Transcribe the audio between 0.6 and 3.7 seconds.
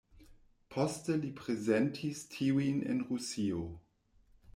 Poste li prezentis tiujn en Rusio.